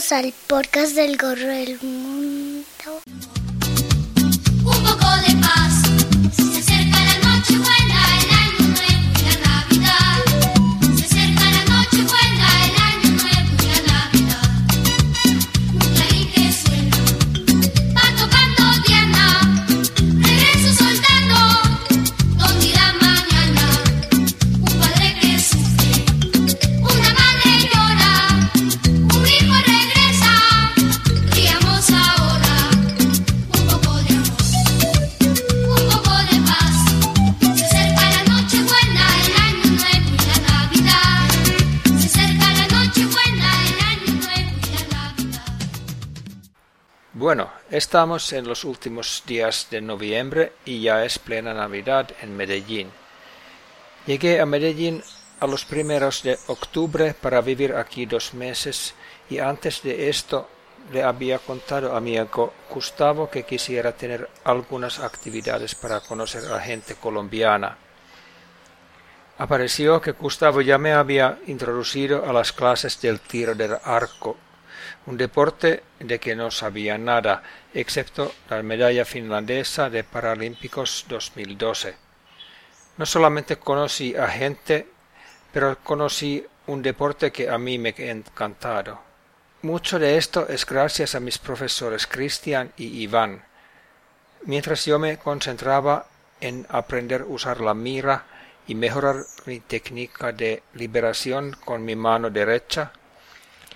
[0.00, 2.19] Bienvenidos al podcast del Gorro del Mundo.
[47.80, 52.90] Estamos en los últimos días de noviembre y ya es plena Navidad en Medellín.
[54.06, 55.02] Llegué a Medellín
[55.40, 58.92] a los primeros de octubre para vivir aquí dos meses
[59.30, 60.46] y antes de esto
[60.92, 66.60] le había contado a mi amigo Gustavo que quisiera tener algunas actividades para conocer a
[66.60, 67.78] gente colombiana.
[69.38, 74.36] Apareció que Gustavo ya me había introducido a las clases del tiro del arco,
[75.06, 77.42] un deporte de que no sabía nada,
[77.74, 81.94] excepto la medalla finlandesa de Paralímpicos 2012.
[82.96, 84.86] No solamente conocí a gente,
[85.52, 89.00] pero conocí un deporte que a mí me encantado.
[89.62, 93.42] Mucho de esto es gracias a mis profesores Cristian y Iván.
[94.44, 96.06] Mientras yo me concentraba
[96.40, 98.24] en aprender a usar la mira
[98.66, 102.92] y mejorar mi técnica de liberación con mi mano derecha,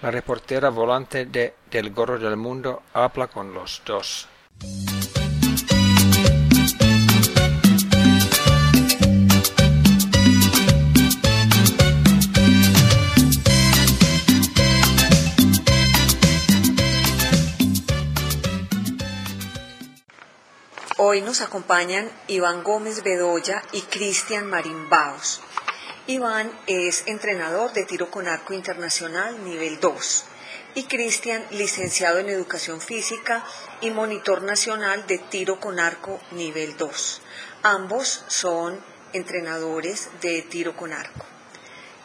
[0.05, 4.29] la reportera volante de Del Gorro del Mundo habla con los dos.
[20.99, 25.41] Hoy nos acompañan Iván Gómez Bedoya y Cristian Marín Baos.
[26.07, 30.25] Iván es entrenador de tiro con arco internacional nivel 2
[30.75, 33.43] y Cristian licenciado en educación física
[33.81, 37.23] y monitor nacional de tiro con arco nivel 2.
[37.63, 38.79] Ambos son
[39.15, 41.25] entrenadores de tiro con arco.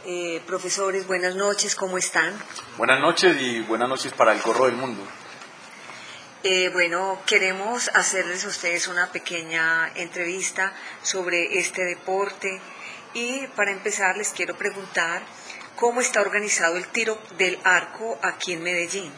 [0.06, 2.34] Eh, profesores, buenas noches, ¿cómo están?
[2.78, 5.04] Buenas noches y buenas noches para el Gorro del Mundo.
[6.44, 10.74] Eh, bueno, queremos hacerles a ustedes una pequeña entrevista
[11.04, 12.62] sobre este deporte
[13.14, 15.22] y para empezar les quiero preguntar
[15.76, 19.12] cómo está organizado el tiro del arco aquí en Medellín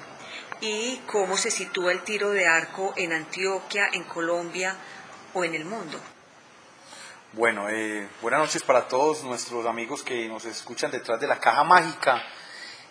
[0.61, 4.75] y cómo se sitúa el tiro de arco en Antioquia, en Colombia
[5.33, 5.99] o en el mundo.
[7.33, 11.63] Bueno, eh, buenas noches para todos nuestros amigos que nos escuchan detrás de la caja
[11.63, 12.21] mágica.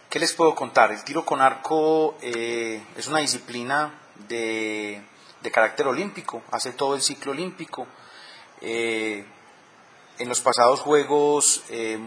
[0.09, 0.91] ¿Qué les puedo contar?
[0.91, 5.01] El tiro con arco eh, es una disciplina de,
[5.43, 7.87] de, carácter olímpico, hace todo el ciclo olímpico.
[8.61, 9.25] Eh,
[10.21, 11.99] en los pasados Juegos eh,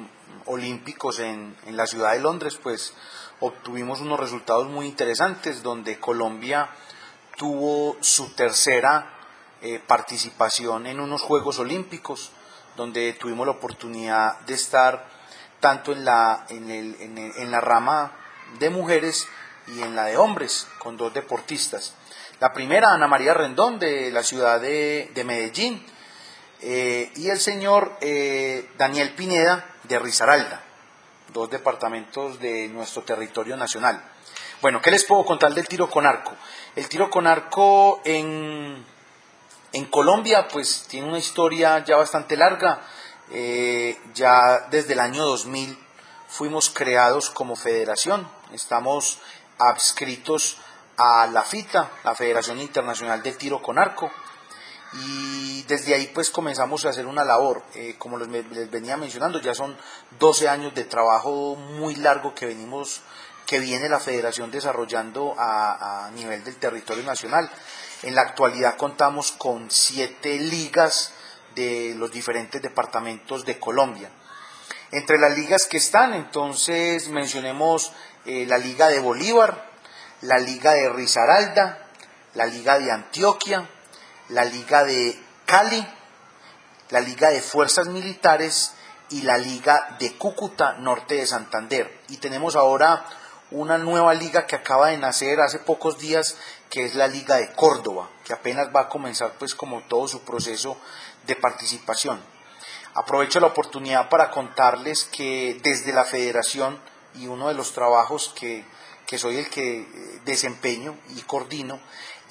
[0.45, 2.93] Olímpicos en, la ciudad de Londres, pues
[3.39, 6.69] obtuvimos unos resultados muy interesantes donde Colombia
[7.37, 9.17] tuvo su tercera
[9.61, 12.31] eh, participación en unos Juegos Olímpicos,
[12.77, 15.07] donde tuvimos la oportunidad de estar
[15.59, 18.11] tanto en la, en, el, en, el, en la rama
[18.59, 19.27] de mujeres
[19.67, 21.95] y en la de hombres, con dos deportistas.
[22.39, 25.83] La primera, Ana María Rendón, de la ciudad de Medellín,
[26.65, 30.63] eh, y el señor eh, Daniel Pineda, de Risaralda,
[31.33, 34.01] dos departamentos de nuestro territorio nacional.
[34.61, 36.31] Bueno, ¿qué les puedo contar del tiro con arco?
[36.77, 38.81] El tiro con arco en,
[39.73, 42.79] en Colombia, pues tiene una historia ya bastante larga.
[43.31, 45.77] Eh, ya desde el año 2000
[46.29, 48.25] fuimos creados como federación.
[48.53, 49.19] Estamos
[49.59, 50.59] adscritos
[50.95, 54.09] a la FITA, la Federación Internacional de Tiro con Arco,
[54.93, 55.32] y
[55.67, 59.77] desde ahí pues comenzamos a hacer una labor, eh, como les, venía mencionando, ya son
[60.19, 63.01] 12 años de trabajo muy largo que venimos,
[63.45, 67.49] que viene la Federación desarrollando a, a nivel del territorio nacional.
[68.03, 71.13] En la actualidad contamos con siete ligas
[71.55, 74.09] de los diferentes departamentos de Colombia.
[74.91, 77.91] Entre las ligas que están, entonces mencionemos
[78.25, 79.71] eh, la Liga de Bolívar,
[80.21, 81.87] la Liga de Risaralda,
[82.35, 83.67] la Liga de Antioquia,
[84.29, 85.85] la Liga de Cali,
[86.89, 88.73] la Liga de Fuerzas Militares
[89.09, 92.01] y la Liga de Cúcuta Norte de Santander.
[92.09, 93.05] Y tenemos ahora
[93.51, 96.37] una nueva liga que acaba de nacer hace pocos días,
[96.69, 100.21] que es la Liga de Córdoba, que apenas va a comenzar pues como todo su
[100.21, 100.77] proceso
[101.27, 102.19] de participación.
[102.95, 106.79] Aprovecho la oportunidad para contarles que desde la federación
[107.15, 108.65] y uno de los trabajos que,
[109.05, 111.79] que soy el que eh, desempeño y coordino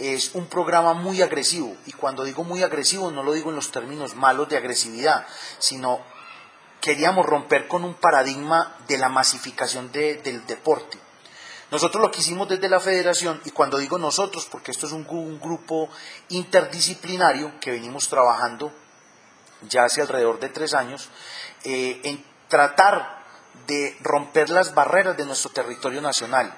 [0.03, 1.77] es un programa muy agresivo.
[1.87, 5.27] Y cuando digo muy agresivo no lo digo en los términos malos de agresividad,
[5.59, 6.01] sino
[6.81, 10.99] queríamos romper con un paradigma de la masificación de- del deporte.
[11.71, 15.05] Nosotros lo que hicimos desde la federación, y cuando digo nosotros, porque esto es un
[15.41, 15.89] grupo
[16.29, 18.73] interdisciplinario que venimos trabajando
[19.69, 21.09] ya hace alrededor de tres años,
[21.65, 23.23] eh, en tratar
[23.67, 26.53] de romper las barreras de nuestro territorio nacional.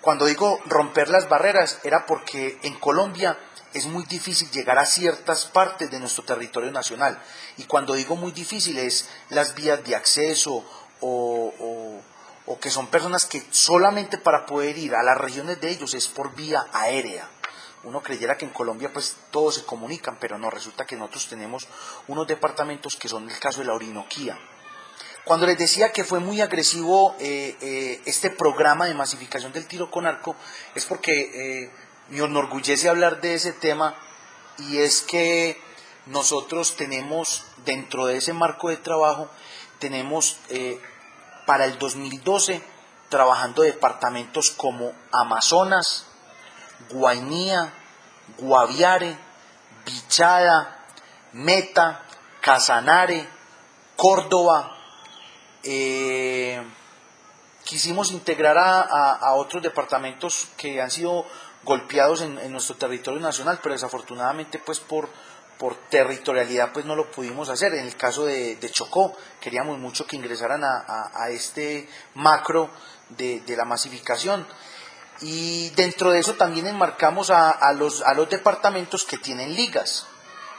[0.00, 3.38] Cuando digo romper las barreras era porque en Colombia
[3.74, 7.20] es muy difícil llegar a ciertas partes de nuestro territorio nacional.
[7.56, 10.64] Y cuando digo muy difícil es las vías de acceso
[11.00, 12.02] o,
[12.46, 16.08] o- que son personas que solamente para poder ir a las regiones de ellos es
[16.08, 17.28] por vía aérea.
[17.84, 21.68] Uno creyera que en Colombia pues todos se comunican, pero no, resulta que nosotros tenemos
[22.08, 24.38] unos departamentos que son el caso de la Orinoquía,
[25.28, 29.90] cuando les decía que fue muy agresivo eh, eh, este programa de masificación del tiro
[29.90, 30.34] con arco,
[30.74, 31.70] es porque eh,
[32.08, 33.94] me enorgullece hablar de ese tema
[34.56, 35.60] y es que
[36.06, 39.28] nosotros tenemos dentro de ese marco de trabajo,
[39.78, 40.38] tenemos
[41.44, 42.62] para el 2012
[43.10, 46.06] trabajando departamentos como Amazonas,
[46.90, 47.70] Guainía,
[48.38, 49.18] Guaviare,
[49.84, 50.86] Bichada,
[51.34, 52.02] Meta,
[52.40, 53.28] Casanare,
[53.94, 54.77] Córdoba,
[55.64, 56.62] eh,
[57.64, 61.26] quisimos integrar a, a- otros departamentos que han sido
[61.64, 65.08] golpeados en, en nuestro territorio nacional, pero desafortunadamente pues por,
[65.58, 67.74] por territorialidad pues no lo pudimos hacer.
[67.74, 72.70] En el caso de, de Chocó, queríamos mucho que ingresaran a, a- a este macro
[73.10, 74.46] de, de la masificación.
[75.20, 80.06] Y dentro de eso también enmarcamos a, a los, a los departamentos que tienen ligas.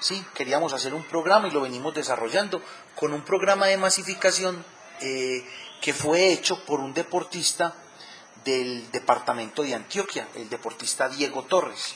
[0.01, 2.61] Sí, queríamos hacer un programa y lo venimos desarrollando
[2.95, 4.65] con un programa de masificación
[5.01, 5.45] eh,
[5.81, 7.73] que fue hecho por un deportista
[8.43, 11.95] del departamento de Antioquia, el deportista Diego Torres.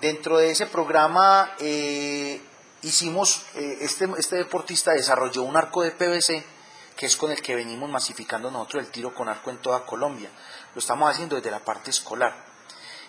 [0.00, 2.40] Dentro de ese programa eh,
[2.82, 6.44] hicimos, eh, este, este deportista desarrolló un arco de PVC,
[6.96, 10.30] que es con el que venimos masificando nosotros el tiro con arco en toda Colombia.
[10.74, 12.48] Lo estamos haciendo desde la parte escolar.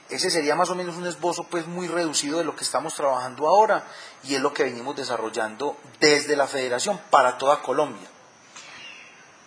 [0.10, 3.48] Ese sería más o menos un esbozo pues muy reducido de lo que estamos trabajando
[3.48, 3.86] ahora
[4.24, 8.10] y es lo que venimos desarrollando desde la federación para toda Colombia.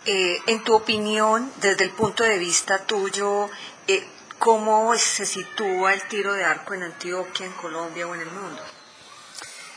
[0.05, 3.49] Eh, en tu opinión, desde el punto de vista tuyo,
[3.87, 4.05] eh,
[4.37, 8.61] ¿cómo se sitúa el tiro de arco en Antioquia, en Colombia o en el mundo?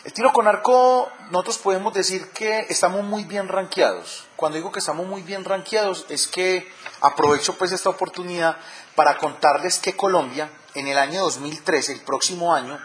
[0.02, 4.26] El tiro con arco, nosotros podemos decir que estamos muy bien rankeados.
[4.34, 8.56] Cuando digo que estamos muy bien rankeados es que aprovecho pues esta oportunidad
[8.96, 12.80] para contarles que Colombia en el año 2013, el próximo año,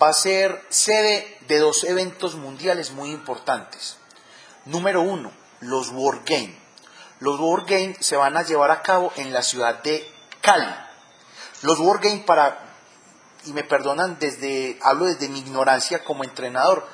[0.00, 3.96] va a ser sede de dos eventos mundiales muy importantes.
[4.66, 6.65] Número uno, los World Games.
[7.20, 10.08] Los World Games se van a llevar a cabo en la ciudad de
[10.40, 10.74] Cali.
[11.62, 12.66] Los World Games para
[13.46, 16.86] y me perdonan desde, hablo desde mi ignorancia como entrenador,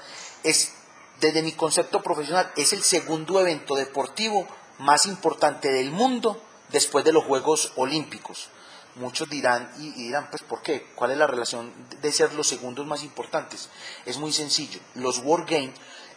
[0.42, 0.72] es
[1.20, 4.46] desde mi concepto profesional, es el segundo evento deportivo
[4.78, 6.40] más importante del mundo
[6.70, 8.48] después de los Juegos Olímpicos.
[8.96, 10.86] Muchos dirán y, y dirán, pues, ¿por qué?
[10.94, 13.70] ¿Cuál es la relación de ser los segundos más importantes?
[14.04, 14.80] Es muy sencillo.
[14.94, 15.74] Los World Games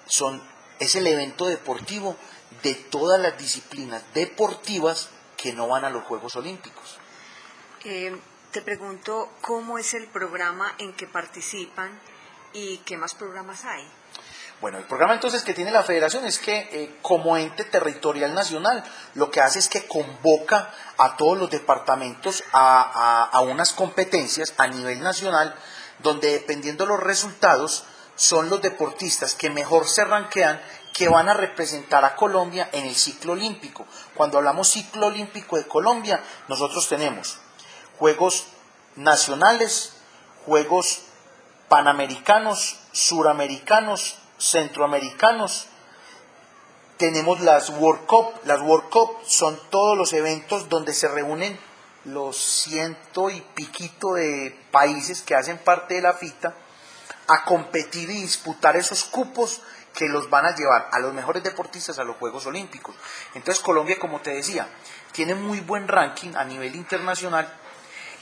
[0.08, 0.42] son,
[0.80, 2.18] es el evento deportivo
[2.64, 6.98] de todas las disciplinas deportivas que no van a los Juegos Olímpicos.
[7.84, 8.18] Eh,
[8.52, 12.00] te pregunto, ¿cómo es el programa en que participan
[12.54, 13.86] y qué más programas hay?
[14.62, 18.84] Bueno, el programa entonces que tiene la federación es que eh, como ente territorial nacional
[19.14, 24.54] lo que hace es que convoca a todos los departamentos a, a- a unas competencias
[24.58, 25.54] a nivel nacional
[26.00, 27.84] donde dependiendo los resultados
[28.16, 30.62] son los deportistas que mejor se ranquean
[30.96, 33.86] que van a representar a Colombia en el ciclo olímpico.
[34.16, 37.38] Cuando hablamos ciclo olímpico de Colombia, nosotros tenemos
[38.00, 38.46] Juegos
[38.96, 39.92] nacionales,
[40.46, 41.02] Juegos
[41.68, 45.68] panamericanos, suramericanos, centroamericanos.
[46.96, 48.28] Tenemos las World Cup.
[48.46, 51.60] Las World Cup son todos los eventos donde se reúnen
[52.06, 56.54] los ciento y piquito de países que hacen parte de la FITA
[57.28, 59.62] a competir y disputar esos cupos
[59.96, 62.96] que los van a llevar a los mejores deportistas a los Juegos Olímpicos.
[63.34, 64.68] Entonces Colombia, como te decía,
[65.12, 67.52] tiene muy buen ranking a nivel internacional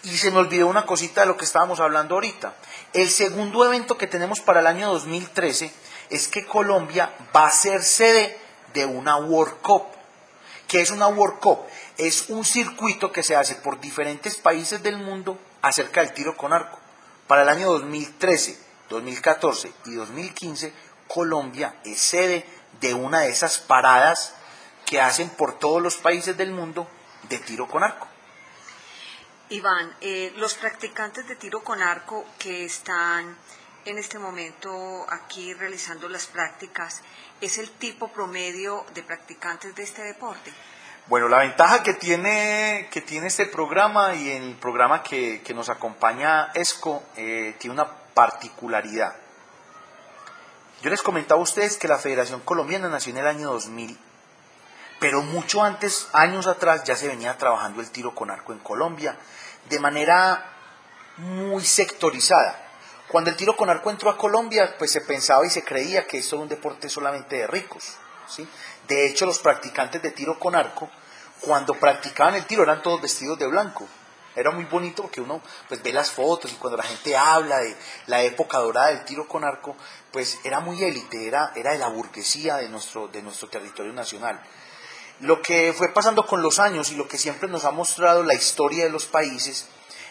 [0.03, 2.55] y se me olvidó una cosita de lo que estábamos hablando ahorita.
[2.91, 5.73] El segundo evento que tenemos para el año 2013
[6.09, 8.37] es que Colombia va a ser sede
[8.73, 9.83] de una World Cup.
[10.67, 11.59] ¿Qué es una World Cup?
[11.97, 16.51] Es un circuito que se hace por diferentes países del mundo acerca del tiro con
[16.51, 16.77] arco.
[17.27, 20.73] Para el año 2013, 2014 y 2015,
[21.07, 22.45] Colombia es sede
[22.79, 24.35] de una de esas paradas
[24.85, 26.87] que hacen por todos los países del mundo
[27.29, 28.07] de tiro con arco.
[29.49, 33.37] Iván, eh, los practicantes de tiro con arco que están
[33.85, 37.01] en este momento aquí realizando las prácticas,
[37.41, 40.51] ¿es el tipo promedio de practicantes de este deporte?
[41.07, 45.67] Bueno, la ventaja que tiene, que tiene este programa y el programa que, que nos
[45.69, 49.13] acompaña ESCO eh, tiene una particularidad.
[50.83, 53.97] Yo les comentaba a ustedes que la Federación Colombiana nació en el año 2000,
[54.99, 59.17] pero mucho antes, años atrás, ya se venía trabajando el tiro con arco en Colombia
[59.69, 60.43] de manera
[61.15, 62.59] muy sectorizada.
[63.07, 66.17] Cuando el tiro con arco entró a Colombia, pues se pensaba y se creía que
[66.17, 67.95] esto era un deporte solamente de ricos.
[68.27, 68.45] ¿sí?
[68.85, 70.89] De hecho, los practicantes de tiro con arco,
[71.39, 73.87] cuando practicaban el tiro, eran todos vestidos de blanco.
[74.35, 77.75] Era muy bonito porque uno pues, ve las fotos y cuando la gente habla de
[78.07, 79.75] la época dorada del tiro con arco,
[80.11, 84.41] pues era muy élite, era, era de la burguesía de nuestro, de nuestro territorio nacional.
[85.19, 88.33] Lo que fue pasando con los años y lo que siempre nos ha mostrado la
[88.33, 89.67] historia de los países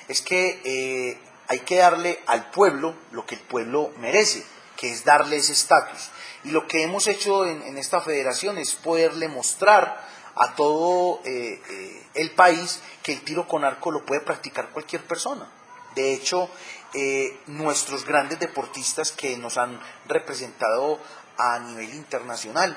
[0.08, 4.44] es que eh, hay que darle al pueblo lo que el pueblo merece,
[4.76, 6.10] que es darle ese estatus.
[6.44, 10.00] Y lo que hemos hecho en, en, esta federación es poderle mostrar
[10.34, 15.02] a todo eh, eh, el país que el tiro con arco lo puede practicar cualquier
[15.02, 15.46] persona.
[15.94, 16.48] De hecho,
[16.94, 20.98] eh, nuestros grandes deportistas que nos han representado
[21.36, 22.76] a nivel internacional,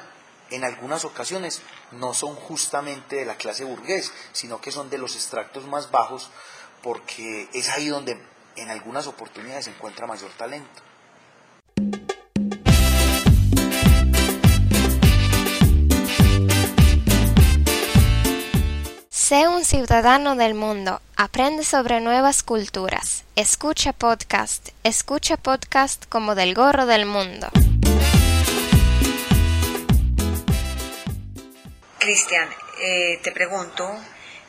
[0.52, 5.16] en algunas ocasiones no son justamente de la clase burgués, sino que son de los
[5.16, 6.30] extractos más bajos,
[6.84, 8.22] porque es ahí donde
[8.56, 10.84] en algunas oportunidades se encuentra mayor talento.
[19.36, 26.54] Sé un ciudadano del mundo, aprende sobre nuevas culturas, escucha podcast, escucha podcast como del
[26.54, 27.50] gorro del mundo.
[32.00, 32.48] Cristian,
[32.82, 33.94] eh, te pregunto,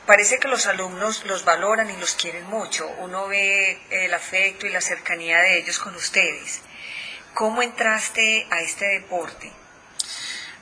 [0.05, 2.87] parece que los alumnos los valoran y los quieren mucho.
[2.99, 6.61] Uno ve el afecto y la cercanía de ellos con ustedes.
[7.33, 9.51] ¿Cómo entraste a este deporte?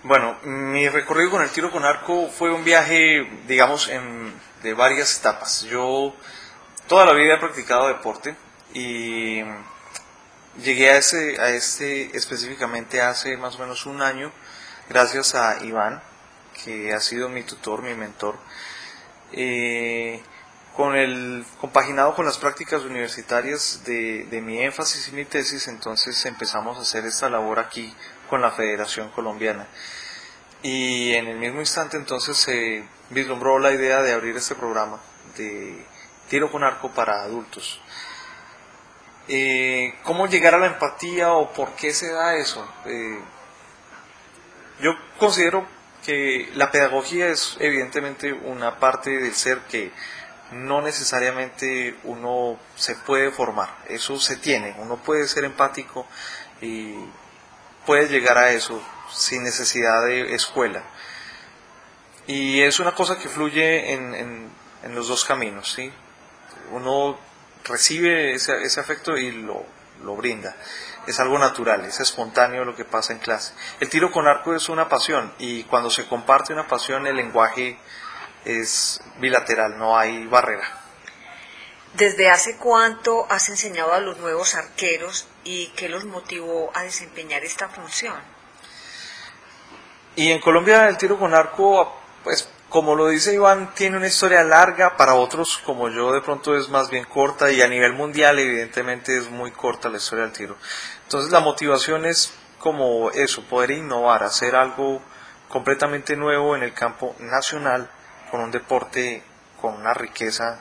[0.07, 4.31] Bueno, mi recorrido con el tiro con arco fue un viaje, digamos, en,
[4.61, 5.63] de varias etapas.
[5.63, 6.13] Yo
[6.85, 8.35] toda la vida he practicado deporte
[8.71, 9.41] y
[10.61, 14.31] llegué a ese, a este específicamente hace más o menos un año,
[14.89, 16.03] gracias a Iván,
[16.63, 18.37] que ha sido mi tutor, mi mentor.
[19.31, 20.21] Eh,
[20.75, 26.23] con el compaginado con las prácticas universitarias de, de mi énfasis y mi tesis, entonces
[26.27, 27.91] empezamos a hacer esta labor aquí
[28.29, 29.67] con la Federación Colombiana.
[30.61, 34.99] Y en el mismo instante entonces se vislumbró la idea de abrir este programa
[35.37, 35.85] de
[36.29, 37.79] tiro con arco para adultos.
[39.27, 42.67] Eh, ¿Cómo llegar a la empatía o por qué se da eso?
[42.85, 43.19] Eh,
[44.81, 45.67] yo considero
[46.05, 49.91] que la pedagogía es evidentemente una parte del ser que
[50.51, 56.05] no necesariamente uno se puede formar, eso se tiene, uno puede ser empático
[56.61, 56.93] y
[57.85, 60.83] puede llegar a eso sin necesidad de escuela.
[62.27, 64.49] Y es una cosa que fluye en, en,
[64.83, 65.91] en los dos caminos, ¿sí?
[66.71, 67.17] Uno
[67.63, 69.63] recibe ese, ese afecto y lo,
[70.03, 70.55] lo brinda.
[71.07, 73.53] Es algo natural, es espontáneo lo que pasa en clase.
[73.79, 77.77] El tiro con arco es una pasión y cuando se comparte una pasión el lenguaje
[78.43, 80.81] es bilateral, no hay barrera.
[81.93, 87.45] ¿Desde hace cuánto has enseñado a los nuevos arqueros y qué los motivó a desempeñar
[87.45, 88.15] esta función?
[90.17, 94.43] Y en Colombia el tiro con arco, pues como lo dice Iván, tiene una historia
[94.43, 98.39] larga, para otros como yo de pronto es más bien corta y a nivel mundial
[98.39, 100.57] evidentemente es muy corta la historia del tiro.
[101.03, 105.01] Entonces la motivación es como eso, poder innovar, hacer algo
[105.47, 107.89] completamente nuevo en el campo nacional
[108.31, 109.23] con un deporte
[109.61, 110.59] con una riqueza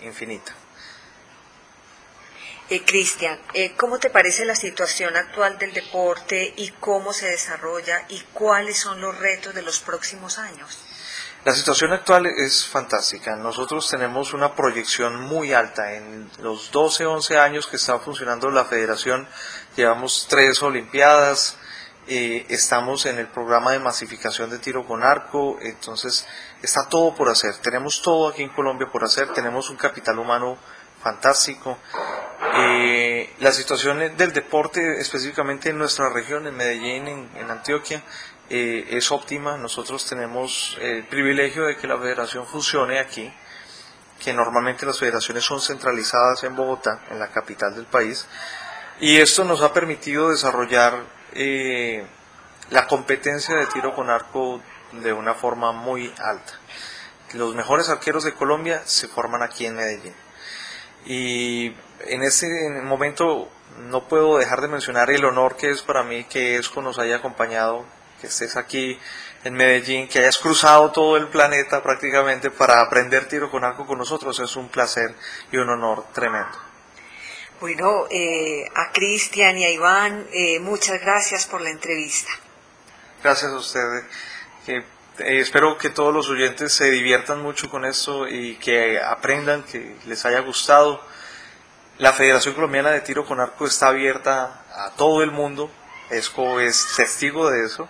[0.00, 0.52] infinita.
[2.70, 8.06] Eh, Cristian, eh, ¿cómo te parece la situación actual del deporte y cómo se desarrolla
[8.08, 10.78] y cuáles son los retos de los próximos años?
[11.44, 13.36] La situación actual es fantástica.
[13.36, 15.92] Nosotros tenemos una proyección muy alta.
[15.92, 19.28] En los 12, 11 años que está funcionando la federación,
[19.76, 21.58] llevamos tres Olimpiadas,
[22.06, 26.26] eh, estamos en el programa de masificación de tiro con arco, entonces
[26.62, 27.56] está todo por hacer.
[27.56, 30.56] Tenemos todo aquí en Colombia por hacer, tenemos un capital humano
[31.02, 31.78] fantástico.
[32.56, 38.02] Eh, la situación del deporte, específicamente en nuestra región, en Medellín, en, Antioquia,
[38.48, 39.56] eh, es óptima.
[39.56, 43.32] Nosotros tenemos el privilegio de que la federación funcione aquí,
[44.22, 48.26] que normalmente las federaciones son centralizadas en Bogotá, en la capital del país,
[49.00, 52.06] y esto nos ha permitido desarrollar eh,
[52.70, 54.60] la competencia de tiro con arco
[54.92, 56.52] de una forma muy alta.
[57.32, 60.23] Los mejores arqueros de Colombia se forman aquí en Medellín.
[61.06, 61.74] Y
[62.06, 62.46] en ese
[62.82, 66.98] momento no puedo dejar de mencionar el honor que es para mí que ESCO nos
[66.98, 67.84] haya acompañado,
[68.20, 68.98] que estés aquí
[69.44, 73.98] en Medellín, que hayas cruzado todo el planeta prácticamente para aprender tiro con arco con
[73.98, 74.38] nosotros.
[74.40, 75.14] Es un placer
[75.52, 76.56] y un honor tremendo.
[77.60, 82.30] Bueno, eh, a Cristian y a Iván, eh, muchas gracias por la entrevista.
[83.22, 84.04] Gracias a ustedes.
[84.66, 84.84] Que,
[85.18, 89.96] eh, espero que todos los oyentes se diviertan mucho con esto y que aprendan, que
[90.06, 91.00] les haya gustado.
[91.98, 95.70] La Federación Colombiana de Tiro con Arco está abierta a todo el mundo.
[96.10, 97.88] ESCO es testigo de eso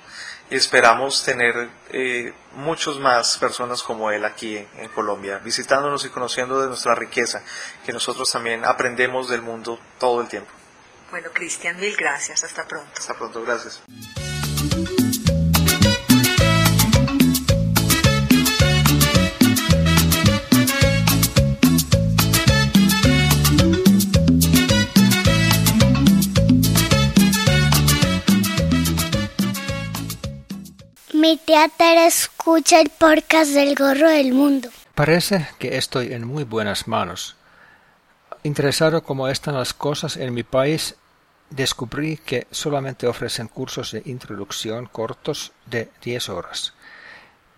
[0.50, 6.11] y esperamos tener eh, muchos más personas como él aquí en, en Colombia, visitándonos y
[6.11, 7.43] conociendo de nuestra riqueza,
[7.85, 10.50] que nosotros también aprendemos del mundo todo el tiempo.
[11.11, 12.45] Bueno, Cristian, mil gracias.
[12.45, 12.90] Hasta pronto.
[12.99, 13.83] Hasta pronto, gracias.
[31.37, 34.69] Tere escucha el podcast del gorro del mundo.
[34.95, 37.37] Parece que estoy en muy buenas manos.
[38.45, 40.95] Interesado como están las cosas en mi país,
[41.50, 46.75] descubrí que solamente ofrecen cursos de introducción cortos de 10 horas.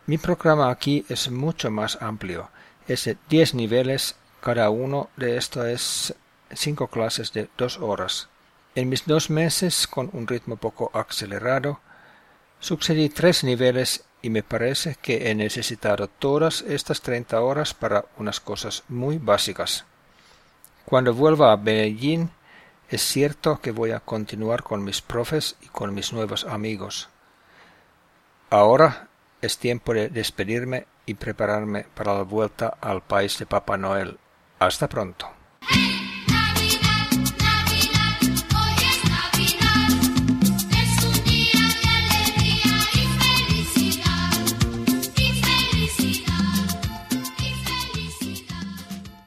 [0.06, 2.50] Mi programa aquí es mucho más amplio.
[2.88, 6.14] Es de 10 niveles, cada uno de estos es
[6.50, 8.28] 5 clases de 2 horas.
[8.74, 11.80] En mis dos meses, con un ritmo poco acelerado,
[12.60, 18.40] sucedí tres niveles y me parece que he necesitado todas estas 30 horas para unas
[18.40, 19.84] cosas muy básicas.
[20.84, 22.30] Cuando vuelva a Medellín,
[22.88, 27.08] es cierto que voy a continuar con mis profes y con mis nuevos amigos.
[28.50, 29.08] Ahora
[29.42, 34.18] es tiempo de despedirme y prepararme para la vuelta al país de Papá Noel.
[34.58, 35.35] Hasta pronto.